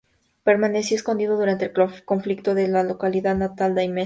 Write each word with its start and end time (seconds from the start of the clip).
Permaneció 0.43 0.97
escondido 0.97 1.37
durante 1.37 1.65
el 1.65 1.73
conflicto 2.05 2.57
en 2.57 2.73
su 2.75 2.83
localidad 2.87 3.35
natal, 3.35 3.75
Daimiel. 3.75 3.99